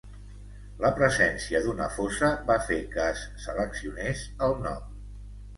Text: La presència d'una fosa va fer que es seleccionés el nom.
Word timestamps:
La 0.83 0.89
presència 0.99 1.61
d'una 1.67 1.89
fosa 1.97 2.29
va 2.49 2.57
fer 2.71 2.79
que 2.97 3.05
es 3.13 3.23
seleccionés 3.47 4.25
el 4.49 4.61
nom. 4.65 4.93